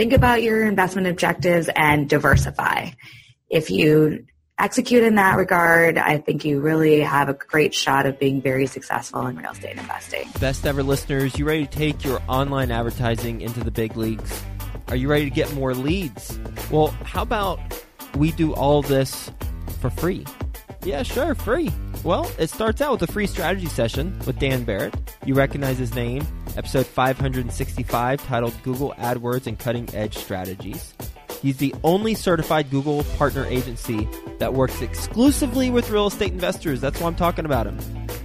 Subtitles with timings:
[0.00, 2.88] think about your investment objectives and diversify.
[3.50, 4.24] If you
[4.58, 8.66] execute in that regard, I think you really have a great shot of being very
[8.66, 10.26] successful in real estate investing.
[10.40, 14.42] Best ever listeners, you ready to take your online advertising into the big leagues?
[14.88, 16.40] Are you ready to get more leads?
[16.70, 17.60] Well, how about
[18.16, 19.30] we do all this
[19.82, 20.24] for free?
[20.82, 21.70] Yeah, sure, free.
[22.02, 24.94] Well, it starts out with a free strategy session with Dan Barrett.
[25.26, 26.26] You recognize his name,
[26.56, 30.94] episode 565, titled Google AdWords and Cutting Edge Strategies.
[31.42, 34.08] He's the only certified Google partner agency
[34.38, 36.80] that works exclusively with real estate investors.
[36.80, 37.78] That's why I'm talking about him.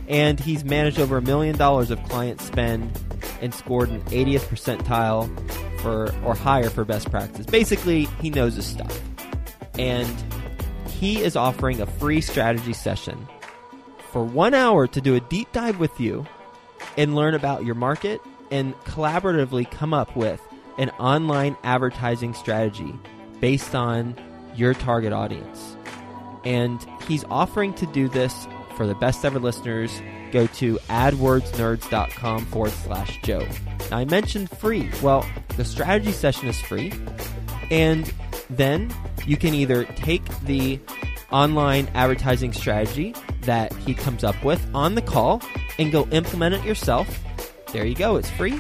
[0.08, 2.98] And he's managed over a million dollars of client spend
[3.42, 5.30] and scored an 80th percentile
[5.82, 7.46] for or higher for best practice.
[7.46, 9.02] Basically, he knows his stuff.
[9.78, 10.24] And
[10.88, 13.28] he is offering a free strategy session
[14.16, 16.26] for one hour to do a deep dive with you
[16.96, 20.40] and learn about your market and collaboratively come up with
[20.78, 22.98] an online advertising strategy
[23.41, 24.16] based on
[24.55, 25.76] your target audience.
[26.46, 29.91] And he's offering to do this for the best ever listeners.
[30.32, 33.46] Go to adwordsnerds.com forward slash Joe.
[33.91, 34.90] Now, I mentioned free.
[35.04, 35.26] Well,
[35.58, 36.93] the strategy session is free.
[37.70, 38.13] And
[38.49, 40.80] then you can either take the
[41.34, 43.13] online advertising strategy
[43.46, 45.41] that he comes up with on the call
[45.79, 47.24] and go implement it yourself.
[47.71, 48.60] There you go, it's free.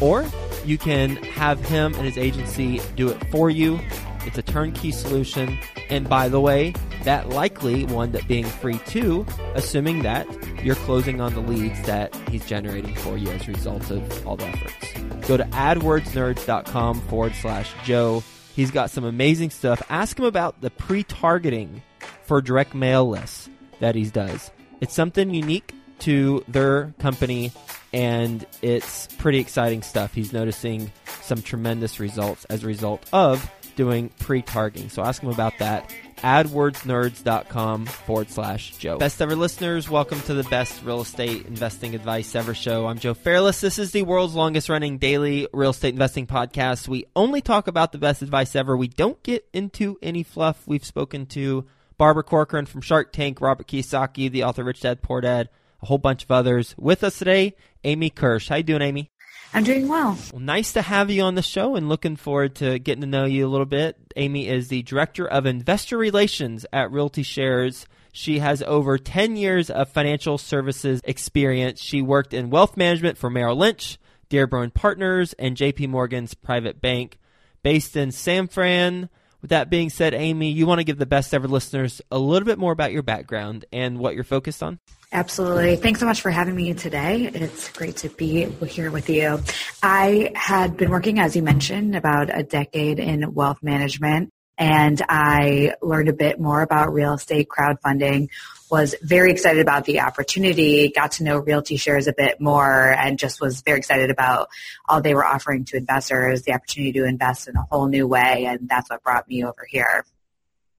[0.00, 0.26] Or
[0.64, 3.80] you can have him and his agency do it for you.
[4.24, 5.58] It's a turnkey solution.
[5.90, 6.74] And by the way,
[7.04, 10.26] that likely one up being free too, assuming that
[10.64, 14.36] you're closing on the leads that he's generating for you as a result of all
[14.36, 15.28] the efforts.
[15.28, 18.22] Go to adwordsnerds.com forward slash Joe.
[18.54, 19.82] He's got some amazing stuff.
[19.88, 21.82] Ask him about the pre targeting
[22.24, 23.41] for direct mail lists
[23.82, 24.52] that he does.
[24.80, 27.52] It's something unique to their company
[27.92, 30.14] and it's pretty exciting stuff.
[30.14, 34.88] He's noticing some tremendous results as a result of doing pre-targeting.
[34.88, 35.92] So ask him about that.
[36.18, 38.98] AdWordsNerds.com forward slash Joe.
[38.98, 42.86] Best ever listeners, welcome to the best real estate investing advice ever show.
[42.86, 43.60] I'm Joe Fairless.
[43.60, 46.86] This is the world's longest running daily real estate investing podcast.
[46.86, 48.76] We only talk about the best advice ever.
[48.76, 50.62] We don't get into any fluff.
[50.68, 51.66] We've spoken to
[52.02, 55.48] Barbara Corcoran from Shark Tank, Robert Kiyosaki, the author Rich Dad Poor Dad,
[55.80, 56.74] a whole bunch of others.
[56.76, 57.54] With us today,
[57.84, 58.48] Amy Kirsch.
[58.48, 59.12] How you doing, Amy?
[59.54, 60.18] I'm doing well.
[60.32, 63.24] Well, nice to have you on the show and looking forward to getting to know
[63.24, 63.96] you a little bit.
[64.16, 67.86] Amy is the Director of Investor Relations at Realty Shares.
[68.10, 71.80] She has over 10 years of financial services experience.
[71.80, 73.96] She worked in wealth management for Merrill Lynch,
[74.28, 77.20] Dearborn Partners, and JP Morgan's private bank.
[77.62, 79.08] Based in San Fran,
[79.42, 82.46] with that being said, Amy, you want to give the best ever listeners a little
[82.46, 84.78] bit more about your background and what you're focused on?
[85.12, 85.76] Absolutely.
[85.76, 87.30] Thanks so much for having me today.
[87.34, 89.40] It's great to be here with you.
[89.82, 95.74] I had been working, as you mentioned, about a decade in wealth management and I
[95.82, 98.28] learned a bit more about real estate crowdfunding,
[98.70, 103.18] was very excited about the opportunity, got to know Realty Shares a bit more, and
[103.18, 104.50] just was very excited about
[104.88, 108.44] all they were offering to investors, the opportunity to invest in a whole new way,
[108.46, 110.04] and that's what brought me over here.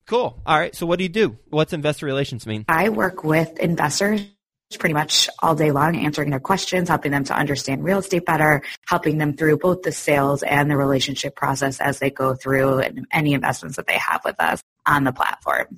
[0.05, 0.41] Cool.
[0.45, 0.73] All right.
[0.73, 1.37] So what do you do?
[1.49, 2.63] What's investor relations mean?
[2.69, 4.21] I work with investors
[4.79, 8.61] pretty much all day long, answering their questions, helping them to understand real estate better,
[8.87, 12.81] helping them through both the sales and the relationship process as they go through
[13.11, 15.77] any investments that they have with us on the platform.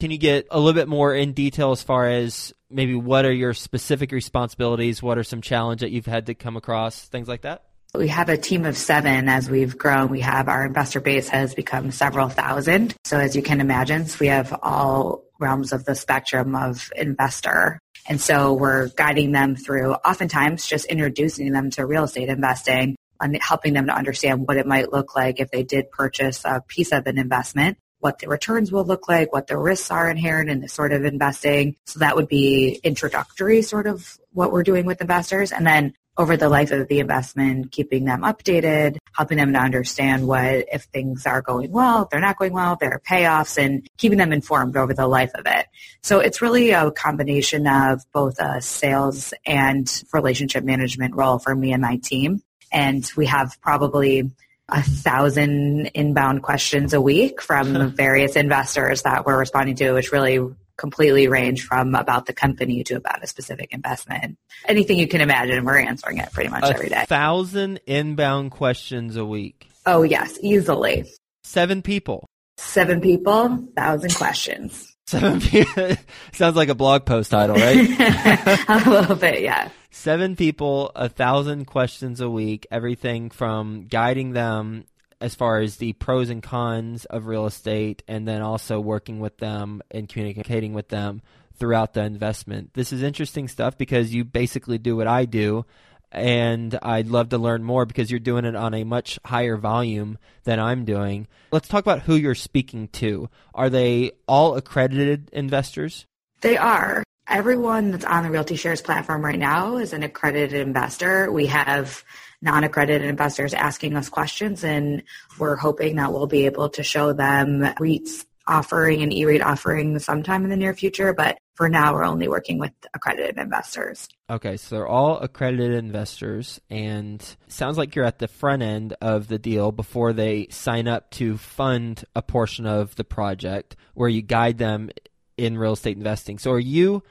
[0.00, 3.32] Can you get a little bit more in detail as far as maybe what are
[3.32, 5.02] your specific responsibilities?
[5.02, 7.06] What are some challenges that you've had to come across?
[7.08, 7.64] Things like that?
[7.94, 10.10] We have a team of seven as we've grown.
[10.10, 12.94] We have our investor base has become several thousand.
[13.04, 17.80] So as you can imagine, we have all realms of the spectrum of investor.
[18.08, 23.38] And so we're guiding them through oftentimes just introducing them to real estate investing and
[23.40, 26.92] helping them to understand what it might look like if they did purchase a piece
[26.92, 30.60] of an investment what the returns will look like, what the risks are inherent in
[30.60, 31.76] this sort of investing.
[31.86, 35.52] So that would be introductory sort of what we're doing with investors.
[35.52, 40.28] And then over the life of the investment, keeping them updated, helping them to understand
[40.28, 44.18] what if things are going well, if they're not going well, their payoffs, and keeping
[44.18, 45.66] them informed over the life of it.
[46.02, 51.72] So it's really a combination of both a sales and relationship management role for me
[51.72, 52.42] and my team.
[52.70, 54.30] And we have probably
[54.68, 60.38] a thousand inbound questions a week from various investors that we're responding to, which really
[60.80, 64.38] completely range from about the company to about a specific investment.
[64.66, 67.04] Anything you can imagine, we're answering it pretty much a every day.
[67.06, 69.68] Thousand inbound questions a week.
[69.84, 71.04] Oh yes, easily.
[71.44, 72.26] Seven people.
[72.56, 74.96] Seven people, thousand questions.
[75.06, 75.96] Seven people.
[76.32, 77.76] Sounds like a blog post title, right?
[78.68, 79.68] a little bit, yeah.
[79.90, 84.84] Seven people, a thousand questions a week, everything from guiding them
[85.20, 89.38] as far as the pros and cons of real estate and then also working with
[89.38, 91.22] them and communicating with them
[91.58, 92.72] throughout the investment.
[92.74, 95.66] This is interesting stuff because you basically do what I do
[96.12, 100.18] and I'd love to learn more because you're doing it on a much higher volume
[100.44, 101.28] than I'm doing.
[101.52, 103.28] Let's talk about who you're speaking to.
[103.54, 106.06] Are they all accredited investors?
[106.40, 107.04] They are.
[107.28, 111.30] Everyone that's on the Realty Shares platform right now is an accredited investor.
[111.30, 112.02] We have
[112.42, 115.02] non-accredited investors asking us questions and
[115.38, 120.44] we're hoping that we'll be able to show them REITs offering and E-REIT offering sometime
[120.44, 124.08] in the near future, but for now we're only working with accredited investors.
[124.28, 129.28] Okay, so they're all accredited investors and sounds like you're at the front end of
[129.28, 134.22] the deal before they sign up to fund a portion of the project where you
[134.22, 134.90] guide them
[135.36, 136.38] in real estate investing.
[136.38, 137.02] So are you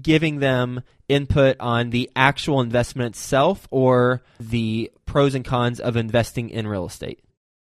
[0.00, 6.50] giving them input on the actual investment itself or the pros and cons of investing
[6.50, 7.20] in real estate?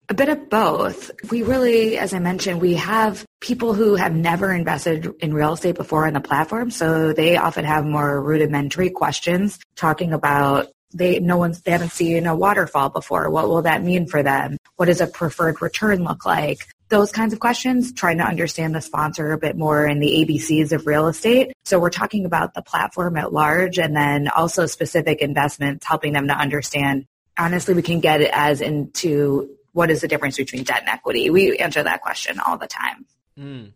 [0.09, 1.11] A bit of both.
[1.31, 5.77] We really, as I mentioned, we have people who have never invested in real estate
[5.77, 6.73] before on the platform.
[6.73, 12.27] So they often have more rudimentary questions talking about they no one's they haven't seen
[12.27, 13.31] a waterfall before.
[13.31, 14.57] What will that mean for them?
[14.77, 16.67] What does a preferred return look like?
[16.91, 20.73] Those kinds of questions, trying to understand the sponsor a bit more in the ABCs
[20.73, 21.53] of real estate.
[21.65, 26.27] So we're talking about the platform at large and then also specific investments, helping them
[26.29, 27.07] to understand.
[27.39, 31.31] Honestly, we can get it as into what is the difference between debt and equity?
[31.31, 33.07] We answer that question all the time.
[33.39, 33.73] Mm.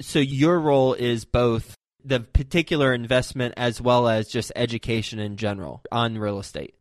[0.00, 5.82] So your role is both the particular investment as well as just education in general
[5.90, 6.74] on real estate.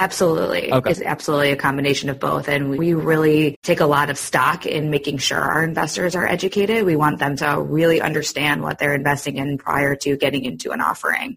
[0.00, 0.72] Absolutely.
[0.72, 0.90] Okay.
[0.90, 2.48] It's absolutely a combination of both.
[2.48, 6.86] And we really take a lot of stock in making sure our investors are educated.
[6.86, 10.80] We want them to really understand what they're investing in prior to getting into an
[10.80, 11.36] offering.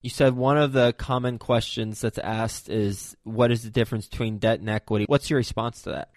[0.00, 4.38] You said one of the common questions that's asked is what is the difference between
[4.38, 5.04] debt and equity?
[5.06, 6.08] What's your response to that?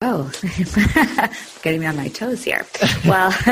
[0.00, 0.30] Oh,
[1.62, 2.64] getting me on my toes here.
[3.04, 3.34] well,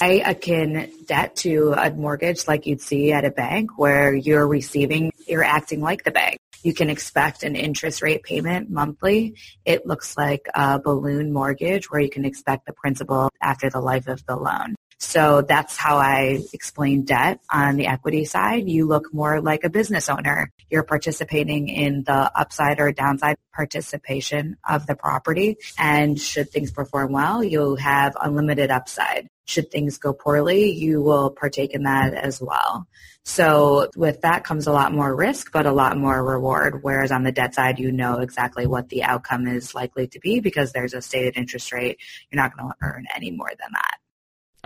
[0.00, 5.12] I akin debt to a mortgage like you'd see at a bank where you're receiving,
[5.26, 6.38] you're acting like the bank.
[6.62, 9.36] You can expect an interest rate payment monthly.
[9.64, 14.08] It looks like a balloon mortgage where you can expect the principal after the life
[14.08, 14.74] of the loan.
[14.98, 18.68] So that's how I explain debt on the equity side.
[18.68, 20.52] You look more like a business owner.
[20.70, 25.58] You're participating in the upside or downside participation of the property.
[25.78, 29.28] And should things perform well, you'll have unlimited upside.
[29.44, 32.88] Should things go poorly, you will partake in that as well.
[33.24, 36.82] So with that comes a lot more risk, but a lot more reward.
[36.82, 40.40] Whereas on the debt side, you know exactly what the outcome is likely to be
[40.40, 41.98] because there's a stated interest rate.
[42.30, 43.98] You're not going to earn any more than that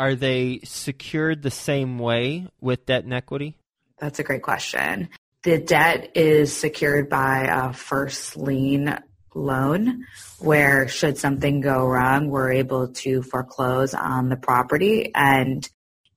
[0.00, 3.54] are they secured the same way with debt and equity?
[3.98, 5.10] That's a great question.
[5.42, 8.98] The debt is secured by a first lien
[9.34, 10.06] loan
[10.38, 15.12] where should something go wrong, we're able to foreclose on the property.
[15.14, 15.68] And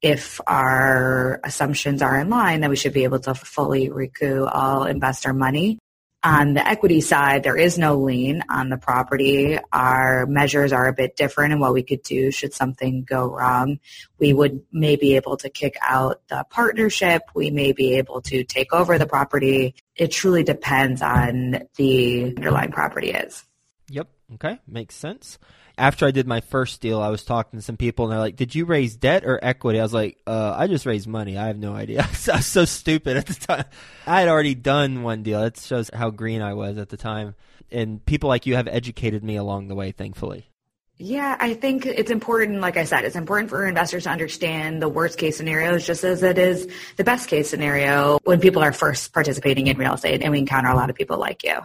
[0.01, 4.85] if our assumptions are in line, then we should be able to fully recoup all
[4.85, 5.77] investor money.
[6.23, 9.59] On the equity side, there is no lien on the property.
[9.73, 13.79] Our measures are a bit different in what we could do should something go wrong.
[14.19, 17.23] We would may be able to kick out the partnership.
[17.35, 19.75] We may be able to take over the property.
[19.97, 23.43] It truly depends on the underlying property is.
[23.89, 24.07] Yep.
[24.35, 24.59] Okay.
[24.65, 25.37] Makes sense
[25.77, 28.35] after I did my first deal, I was talking to some people, and they're like,
[28.35, 31.37] "Did you raise debt or equity?" I was like, uh, "I just raised money.
[31.37, 32.01] I have no idea."
[32.31, 33.65] I was so stupid at the time.
[34.05, 35.43] I had already done one deal.
[35.43, 37.35] It shows how green I was at the time.
[37.71, 40.49] And people like you have educated me along the way, thankfully.
[40.97, 44.87] Yeah, I think it's important, like I said, it's important for investors to understand the
[44.87, 49.11] worst case scenarios just as it is the best case scenario when people are first
[49.11, 51.57] participating in real estate and we encounter a lot of people like you.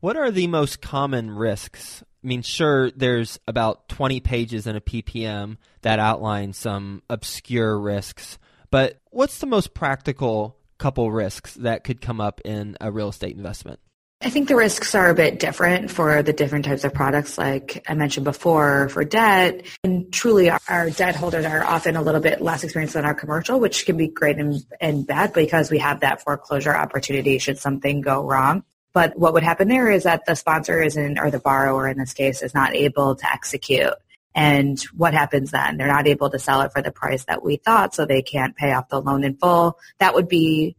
[0.00, 4.80] What are the most common risks I mean, sure, there's about 20 pages in a
[4.80, 8.38] PPM that outline some obscure risks,
[8.70, 13.36] but what's the most practical couple risks that could come up in a real estate
[13.36, 13.80] investment?
[14.22, 17.82] I think the risks are a bit different for the different types of products, like
[17.88, 19.62] I mentioned before, for debt.
[19.82, 23.58] And truly, our debt holders are often a little bit less experienced than our commercial,
[23.58, 28.02] which can be great and, and bad because we have that foreclosure opportunity should something
[28.02, 28.62] go wrong.
[28.92, 32.12] But what would happen there is that the sponsor isn't, or the borrower in this
[32.12, 33.94] case, is not able to execute.
[34.34, 35.76] And what happens then?
[35.76, 38.56] They're not able to sell it for the price that we thought, so they can't
[38.56, 39.78] pay off the loan in full.
[39.98, 40.76] That would be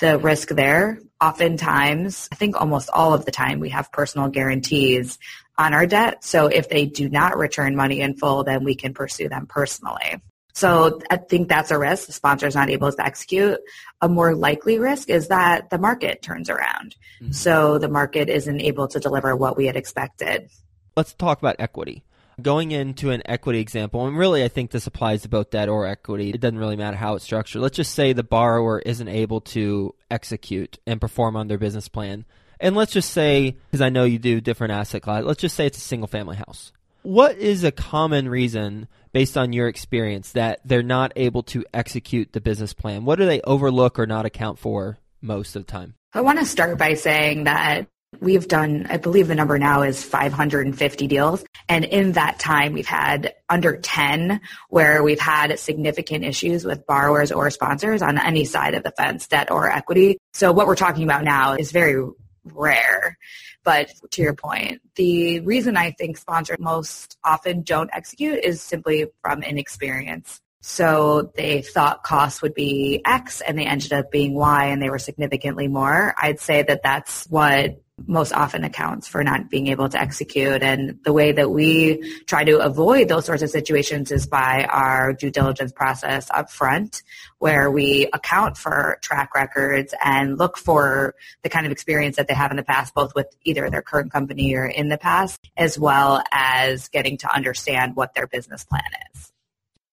[0.00, 0.98] the risk there.
[1.20, 5.18] Oftentimes, I think almost all of the time, we have personal guarantees
[5.58, 6.24] on our debt.
[6.24, 10.20] So if they do not return money in full, then we can pursue them personally.
[10.52, 12.06] So I think that's a risk.
[12.06, 13.58] The sponsor is not able to execute.
[14.00, 16.96] A more likely risk is that the market turns around.
[17.20, 17.32] Mm-hmm.
[17.32, 20.50] So the market isn't able to deliver what we had expected.
[20.96, 22.04] Let's talk about equity.
[22.40, 25.86] Going into an equity example, and really I think this applies to both debt or
[25.86, 26.30] equity.
[26.30, 27.60] It doesn't really matter how it's structured.
[27.60, 32.24] Let's just say the borrower isn't able to execute and perform on their business plan.
[32.58, 35.66] And let's just say, because I know you do different asset class, let's just say
[35.66, 36.72] it's a single family house.
[37.02, 42.32] What is a common reason, based on your experience, that they're not able to execute
[42.32, 43.04] the business plan?
[43.04, 45.94] What do they overlook or not account for most of the time?
[46.12, 47.86] I want to start by saying that
[48.18, 51.44] We've done, I believe the number now is 550 deals.
[51.68, 57.30] And in that time, we've had under 10 where we've had significant issues with borrowers
[57.30, 60.18] or sponsors on any side of the fence, debt or equity.
[60.32, 62.04] So what we're talking about now is very
[62.44, 63.18] rare.
[63.64, 69.06] But to your point, the reason I think sponsors most often don't execute is simply
[69.22, 70.40] from inexperience.
[70.62, 74.90] So they thought costs would be X and they ended up being Y and they
[74.90, 76.14] were significantly more.
[76.20, 80.62] I'd say that that's what most often accounts for not being able to execute.
[80.62, 85.12] And the way that we try to avoid those sorts of situations is by our
[85.12, 87.02] due diligence process up front,
[87.38, 92.34] where we account for track records and look for the kind of experience that they
[92.34, 95.78] have in the past, both with either their current company or in the past, as
[95.78, 98.82] well as getting to understand what their business plan
[99.14, 99.32] is.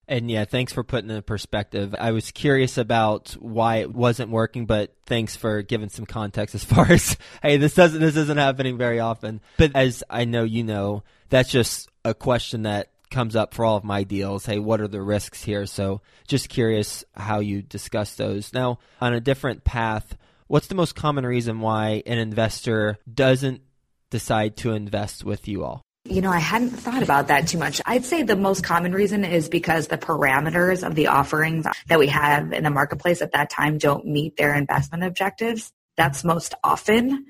[0.07, 1.93] And yeah, thanks for putting in perspective.
[1.99, 6.63] I was curious about why it wasn't working, but thanks for giving some context as
[6.63, 9.41] far as hey, this doesn't this isn't happening very often.
[9.57, 13.77] But as I know you know, that's just a question that comes up for all
[13.77, 14.45] of my deals.
[14.45, 15.65] Hey, what are the risks here?
[15.65, 18.53] So just curious how you discuss those.
[18.53, 23.61] Now, on a different path, what's the most common reason why an investor doesn't
[24.09, 25.86] decide to invest with you all?
[26.09, 27.81] You know, I hadn't thought about that too much.
[27.85, 32.07] I'd say the most common reason is because the parameters of the offerings that we
[32.07, 35.71] have in the marketplace at that time don't meet their investment objectives.
[35.97, 37.25] That's most often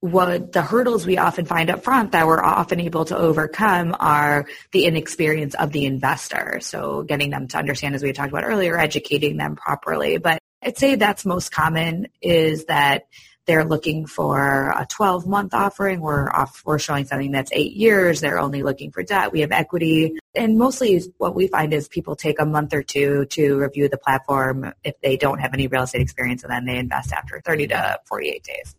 [0.00, 4.46] what the hurdles we often find up front that we're often able to overcome are
[4.72, 6.60] the inexperience of the investor.
[6.60, 10.18] So getting them to understand, as we talked about earlier, educating them properly.
[10.18, 13.04] But I'd say that's most common is that
[13.48, 16.00] they're looking for a 12 month offering.
[16.00, 18.20] We're off, we're showing something that's eight years.
[18.20, 19.32] They're only looking for debt.
[19.32, 20.18] We have equity.
[20.34, 23.96] And mostly what we find is people take a month or two to review the
[23.96, 27.68] platform if they don't have any real estate experience and then they invest after 30
[27.68, 28.76] to 48 days.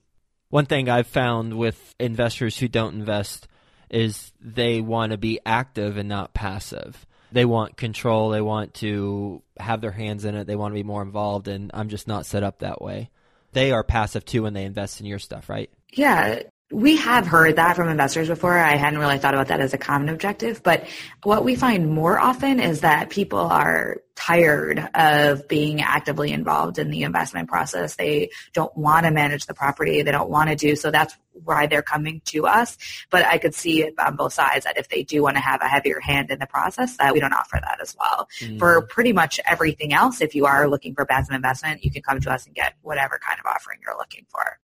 [0.49, 3.47] One thing I've found with investors who don't invest
[3.89, 7.07] is they want to be active and not passive.
[7.31, 8.29] They want control.
[8.29, 10.45] They want to have their hands in it.
[10.45, 11.47] They want to be more involved.
[11.47, 13.09] And I'm just not set up that way
[13.53, 15.69] they are passive too when they invest in your stuff, right?
[15.93, 16.43] Yeah.
[16.71, 18.57] We have heard that from investors before.
[18.57, 20.85] I hadn't really thought about that as a common objective, but
[21.23, 26.91] what we find more often is that people are tired of being actively involved in
[26.91, 27.95] the investment process.
[27.95, 30.01] They don't want to manage the property.
[30.01, 30.91] They don't want to do so.
[30.91, 32.77] That's why they're coming to us.
[33.09, 35.61] But I could see it on both sides that if they do want to have
[35.61, 38.27] a heavier hand in the process, that we don't offer that as well.
[38.41, 38.59] Mm.
[38.59, 42.19] For pretty much everything else, if you are looking for passive investment, you can come
[42.19, 44.59] to us and get whatever kind of offering you're looking for.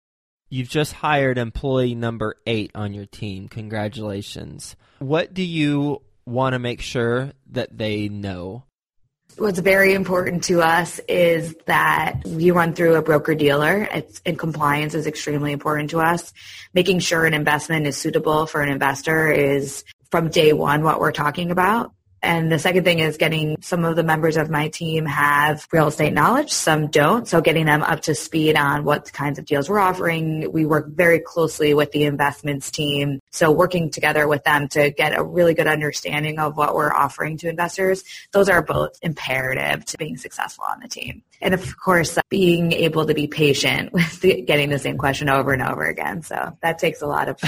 [0.54, 3.48] You've just hired employee number eight on your team.
[3.48, 4.76] Congratulations.
[5.00, 8.64] What do you want to make sure that they know?
[9.38, 13.90] What's very important to us is that we run through a broker dealer
[14.28, 16.32] and compliance is extremely important to us.
[16.76, 21.12] Making sure an investment is suitable for an investor is from day one what we're
[21.12, 21.94] talking about.
[22.24, 25.90] And the second thing is getting some of the members of my team have real
[25.90, 27.28] estate knowledge, some don't.
[27.28, 30.50] So getting them up to speed on what kinds of deals we're offering.
[30.54, 33.20] We work very closely with the investments team.
[33.32, 37.38] So working together with them to get a really good understanding of what we're offering
[37.40, 38.06] to investors.
[38.32, 41.24] Those are both imperative to being successful on the team.
[41.42, 45.52] And of course, being able to be patient with the, getting the same question over
[45.54, 46.22] and over again.
[46.22, 47.40] So that takes a lot of,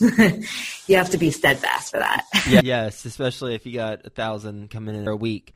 [0.86, 2.26] you have to be steadfast for that.
[2.48, 5.54] Yeah, yes, especially if you got a thousand coming in a week.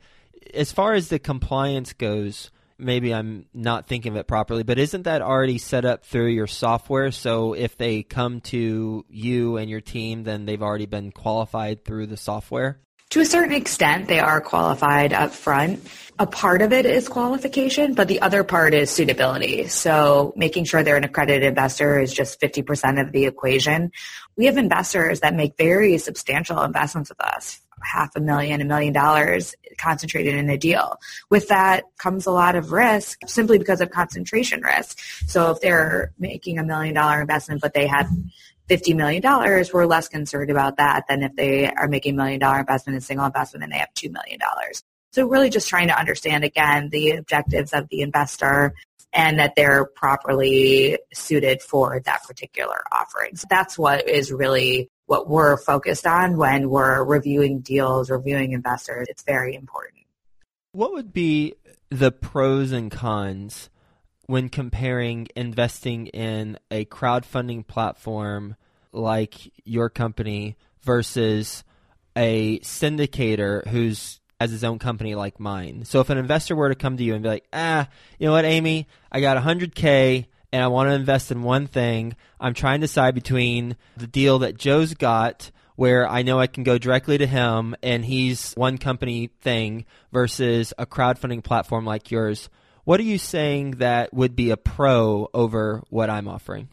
[0.53, 5.03] As far as the compliance goes, maybe I'm not thinking of it properly, but isn't
[5.03, 7.11] that already set up through your software?
[7.11, 12.07] So if they come to you and your team, then they've already been qualified through
[12.07, 12.79] the software?
[13.13, 15.87] To a certain extent, they are qualified up front.
[16.17, 19.67] A part of it is qualification, but the other part is suitability.
[19.67, 23.91] So making sure they're an accredited investor is just 50% of the equation.
[24.35, 28.93] We have investors that make very substantial investments with us, half a million, a million
[28.93, 30.97] dollars concentrated in a deal.
[31.29, 34.97] With that comes a lot of risk simply because of concentration risk.
[35.27, 38.09] So if they're making a million dollar investment, but they have
[38.69, 39.21] $50 million,
[39.73, 43.01] we're less concerned about that than if they are making a million dollar investment in
[43.01, 44.39] single investment and they have $2 million.
[45.11, 48.73] So really just trying to understand again the objectives of the investor
[49.13, 53.35] and that they're properly suited for that particular offering.
[53.35, 59.07] So that's what is really what we're focused on when we're reviewing deals, reviewing investors.
[59.09, 60.03] It's very important.
[60.71, 61.53] What would be
[61.89, 63.69] the pros and cons
[64.25, 68.55] when comparing investing in a crowdfunding platform
[68.91, 71.63] like your company versus
[72.15, 75.85] a syndicator who's has his own company like mine.
[75.85, 77.87] So if an investor were to come to you and be like, ah,
[78.19, 82.15] you know what, Amy, I got 100K and I want to invest in one thing.
[82.39, 86.63] I'm trying to decide between the deal that Joe's got where I know I can
[86.63, 92.49] go directly to him and he's one company thing versus a crowdfunding platform like yours.
[92.85, 96.67] What are you saying that would be a pro over what I'm offering?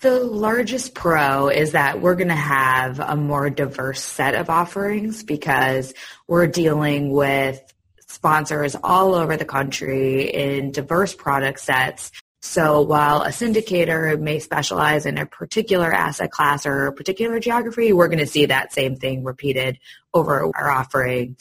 [0.00, 5.24] The largest pro is that we're going to have a more diverse set of offerings
[5.24, 5.92] because
[6.28, 7.60] we're dealing with
[8.06, 12.12] sponsors all over the country in diverse product sets.
[12.42, 17.92] So while a syndicator may specialize in a particular asset class or a particular geography,
[17.92, 19.78] we're going to see that same thing repeated
[20.14, 21.36] over our offering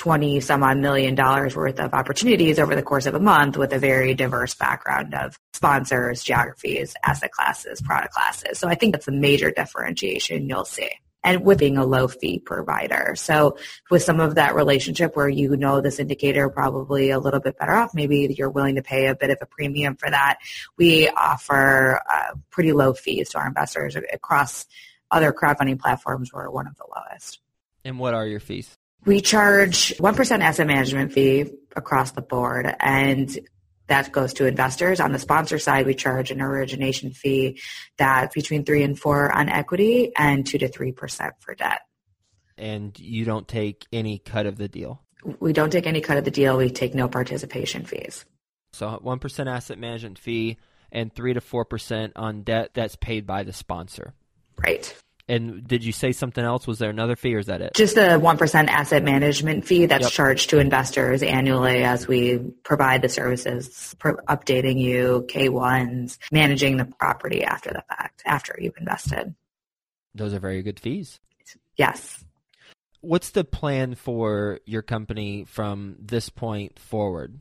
[0.00, 3.70] 20 some odd million dollars worth of opportunities over the course of a month with
[3.74, 8.58] a very diverse background of sponsors, geographies, asset classes, product classes.
[8.58, 10.88] So I think that's a major differentiation you'll see.
[11.22, 13.12] And with being a low fee provider.
[13.14, 13.58] So
[13.90, 17.72] with some of that relationship where you know this syndicator probably a little bit better
[17.72, 20.38] off, maybe you're willing to pay a bit of a premium for that.
[20.78, 24.64] We offer uh, pretty low fees to our investors across
[25.10, 26.32] other crowdfunding platforms.
[26.32, 27.40] We're one of the lowest.
[27.84, 28.78] And what are your fees?
[29.04, 33.38] We charge 1% asset management fee across the board and
[33.90, 35.00] that goes to investors.
[35.00, 37.60] On the sponsor side, we charge an origination fee
[37.98, 41.80] that's between three and four on equity and two to three percent for debt.
[42.56, 45.02] And you don't take any cut of the deal.
[45.40, 46.56] We don't take any cut of the deal.
[46.56, 48.24] We take no participation fees.
[48.72, 50.58] So one percent asset management fee
[50.92, 54.14] and three to four percent on debt that's paid by the sponsor.
[54.56, 54.94] Right.
[55.30, 56.66] And did you say something else?
[56.66, 57.74] Was there another fee or is that it?
[57.74, 60.12] Just a 1% asset management fee that's yep.
[60.12, 67.44] charged to investors annually as we provide the services, updating you, K1s, managing the property
[67.44, 69.34] after the fact, after you've invested.
[70.16, 71.20] Those are very good fees.
[71.76, 72.24] Yes.
[73.00, 77.38] What's the plan for your company from this point forward?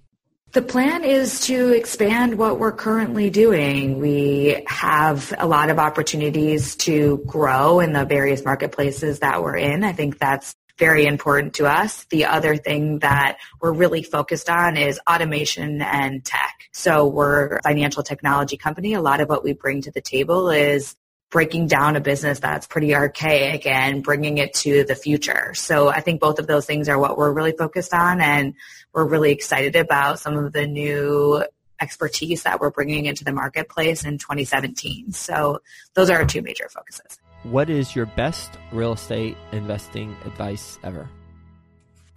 [0.52, 4.00] The plan is to expand what we're currently doing.
[4.00, 9.84] We have a lot of opportunities to grow in the various marketplaces that we're in.
[9.84, 12.06] I think that's very important to us.
[12.10, 16.56] The other thing that we're really focused on is automation and tech.
[16.74, 18.94] So we're a financial technology company.
[18.94, 20.96] A lot of what we bring to the table is
[21.30, 25.54] breaking down a business that's pretty archaic and bringing it to the future.
[25.54, 28.56] So I think both of those things are what we're really focused on and
[28.94, 31.44] we're really excited about some of the new
[31.80, 35.12] expertise that we're bringing into the marketplace in 2017.
[35.12, 35.62] So
[35.94, 37.20] those are our two major focuses.
[37.44, 41.08] What is your best real estate investing advice ever?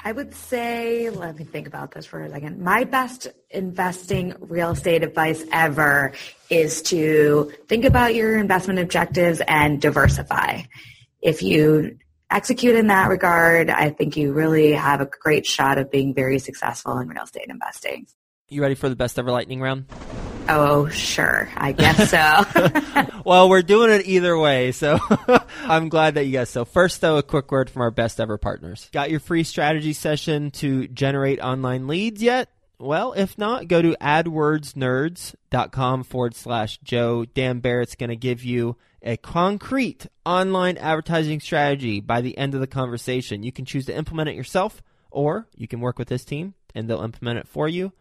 [0.04, 2.60] I would say, let me think about this for a second.
[2.60, 6.12] My best investing real estate advice ever
[6.50, 10.62] is to think about your investment objectives and diversify.
[11.20, 11.98] If you
[12.30, 16.40] execute in that regard, I think you really have a great shot of being very
[16.40, 18.06] successful in real estate investing.
[18.48, 19.86] You ready for the best ever lightning round?
[20.48, 21.48] Oh, sure.
[21.56, 22.44] I guess so.
[23.24, 24.98] well, we're doing it either way, so
[25.62, 26.50] I'm glad that you guys.
[26.50, 28.88] So, first, though, a quick word from our best ever partners.
[28.92, 32.48] Got your free strategy session to generate online leads yet?
[32.78, 37.24] Well, if not, go to adwordsnerds.com forward slash Joe.
[37.24, 42.60] Dan Barrett's going to give you a concrete online advertising strategy by the end of
[42.60, 43.44] the conversation.
[43.44, 46.88] You can choose to implement it yourself, or you can work with this team and
[46.88, 47.92] they'll implement it for you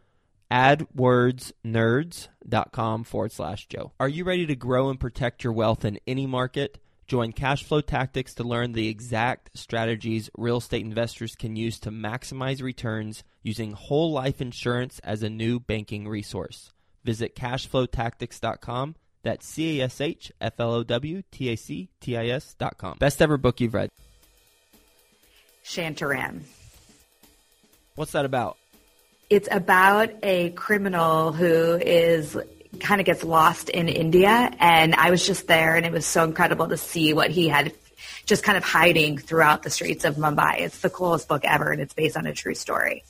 [0.51, 3.93] adwordsnerds.com forward slash Joe.
[3.99, 6.77] Are you ready to grow and protect your wealth in any market?
[7.07, 12.61] Join Cashflow Tactics to learn the exact strategies real estate investors can use to maximize
[12.61, 16.71] returns using whole life insurance as a new banking resource.
[17.03, 18.95] Visit cashflowtactics.com.
[19.23, 22.53] That's C A S H F L O W T A C T I S
[22.53, 22.97] dot com.
[22.97, 23.89] Best ever book you've read?
[25.63, 26.41] Shantaram.
[27.95, 28.57] What's that about?
[29.31, 32.37] It's about a criminal who is
[32.81, 34.51] kind of gets lost in India.
[34.59, 37.73] And I was just there and it was so incredible to see what he had
[38.25, 40.59] just kind of hiding throughout the streets of Mumbai.
[40.59, 43.05] It's the coolest book ever and it's based on a true story.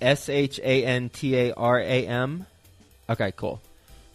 [0.00, 2.44] S H A N T A R A M.
[3.08, 3.62] Okay, cool.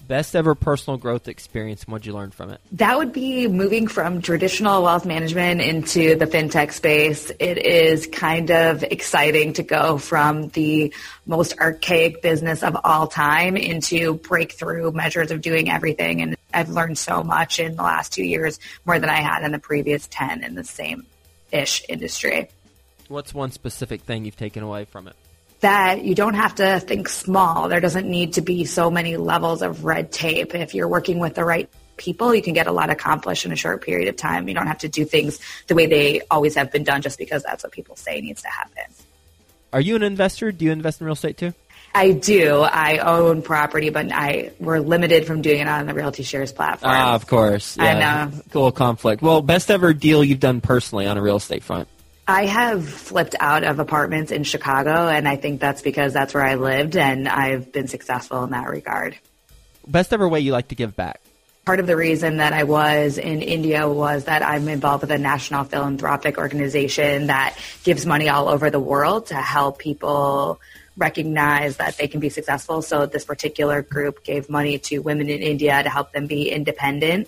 [0.08, 1.84] Best ever personal growth experience.
[1.84, 2.62] And what'd you learn from it?
[2.74, 7.30] That would be moving from traditional wealth management into the fintech space.
[7.40, 10.94] It is kind of exciting to go from the
[11.26, 16.98] most archaic business of all time into breakthrough measures of doing everything and I've learned
[16.98, 20.44] so much in the last two years, more than I had in the previous 10
[20.44, 21.06] in the same
[21.52, 22.50] ish industry.
[23.10, 25.16] What's one specific thing you've taken away from it?
[25.62, 27.68] That you don't have to think small.
[27.68, 30.54] There doesn't need to be so many levels of red tape.
[30.54, 31.68] If you're working with the right
[31.98, 34.48] people, you can get a lot accomplished in a short period of time.
[34.48, 37.42] You don't have to do things the way they always have been done just because
[37.42, 38.84] that's what people say needs to happen.
[39.74, 40.52] Are you an investor?
[40.52, 41.54] Do you invest in real estate too?
[41.94, 42.62] I do.
[42.62, 46.94] I own property, but I we're limited from doing it on the Realty Shares platform.
[46.94, 47.76] Ah, of course.
[47.76, 47.84] Yeah.
[47.84, 48.42] I know.
[48.52, 49.22] Cool conflict.
[49.22, 51.88] Well, best ever deal you've done personally on a real estate front?
[52.28, 56.44] I have flipped out of apartments in Chicago, and I think that's because that's where
[56.44, 59.18] I lived, and I've been successful in that regard.
[59.88, 61.22] Best ever way you like to give back?
[61.66, 65.18] Part of the reason that I was in India was that I'm involved with a
[65.18, 70.60] national philanthropic organization that gives money all over the world to help people
[70.98, 72.82] recognize that they can be successful.
[72.82, 77.28] So this particular group gave money to women in India to help them be independent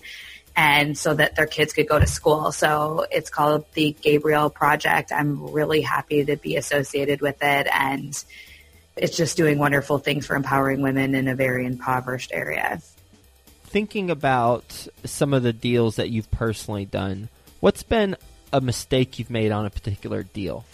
[0.60, 2.52] and so that their kids could go to school.
[2.52, 5.10] So it's called the Gabriel Project.
[5.14, 8.22] I'm really happy to be associated with it and
[8.98, 12.82] it's just doing wonderful things for empowering women in a very impoverished area.
[13.64, 17.30] Thinking about some of the deals that you've personally done,
[17.62, 18.18] what's been
[18.52, 20.66] a mistake you've made on a particular deal?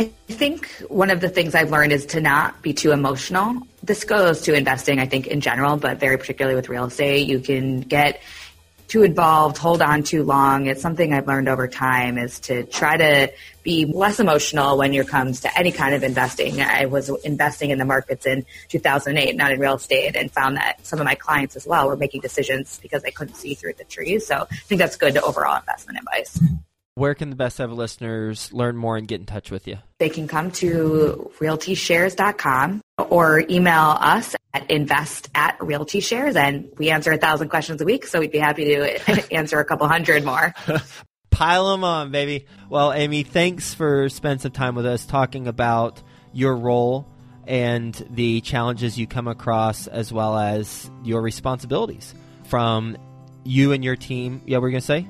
[0.00, 3.60] I think one of the things I've learned is to not be too emotional.
[3.82, 7.28] This goes to investing, I think, in general, but very particularly with real estate.
[7.28, 8.22] You can get
[8.88, 10.68] too involved, hold on too long.
[10.68, 13.30] It's something I've learned over time is to try to
[13.62, 16.62] be less emotional when it comes to any kind of investing.
[16.62, 20.86] I was investing in the markets in 2008, not in real estate, and found that
[20.86, 23.84] some of my clients as well were making decisions because they couldn't see through the
[23.84, 24.26] trees.
[24.26, 26.40] So I think that's good overall investment advice
[26.94, 29.78] where can the best ever listeners learn more and get in touch with you?
[29.98, 37.12] They can come to realtyshares.com or email us at invest at realtyshares and we answer
[37.12, 38.06] a thousand questions a week.
[38.06, 40.54] So we'd be happy to answer a couple hundred more.
[41.30, 42.46] Pile them on, baby.
[42.68, 47.06] Well, Amy, thanks for spending some time with us talking about your role
[47.46, 52.96] and the challenges you come across as well as your responsibilities from
[53.44, 54.42] you and your team.
[54.44, 55.06] Yeah, we're going to say?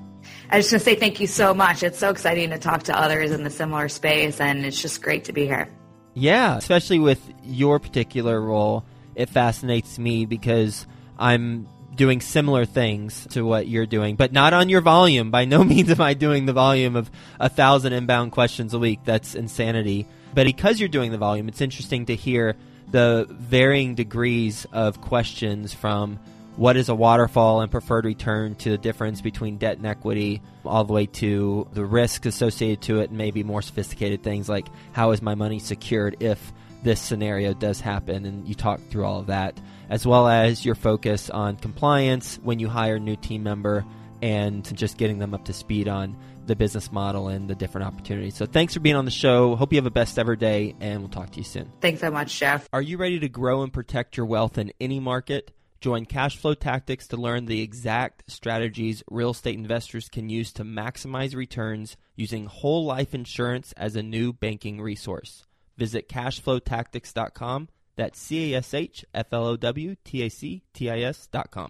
[0.50, 1.82] I just want to say thank you so much.
[1.82, 5.24] It's so exciting to talk to others in the similar space, and it's just great
[5.24, 5.68] to be here.
[6.14, 10.86] Yeah, especially with your particular role, it fascinates me because
[11.18, 15.30] I'm doing similar things to what you're doing, but not on your volume.
[15.30, 19.00] By no means am I doing the volume of a thousand inbound questions a week.
[19.04, 20.06] That's insanity.
[20.34, 22.56] But because you're doing the volume, it's interesting to hear
[22.90, 26.18] the varying degrees of questions from
[26.56, 30.84] what is a waterfall and preferred return to the difference between debt and equity, all
[30.84, 35.12] the way to the risk associated to it, and maybe more sophisticated things like how
[35.12, 39.26] is my money secured if this scenario does happen, and you talk through all of
[39.26, 43.84] that, as well as your focus on compliance when you hire a new team member
[44.22, 48.34] and just getting them up to speed on the business model and the different opportunities.
[48.34, 49.56] So thanks for being on the show.
[49.56, 51.70] Hope you have a best ever day, and we'll talk to you soon.
[51.80, 52.68] Thanks so much, Jeff.
[52.72, 55.52] Are you ready to grow and protect your wealth in any market?
[55.80, 61.34] Join Cashflow Tactics to learn the exact strategies real estate investors can use to maximize
[61.34, 65.46] returns using whole life insurance as a new banking resource.
[65.78, 67.68] Visit cashflowtactics.com.
[67.96, 71.68] That's C A S H F L O W T A C T I S.com.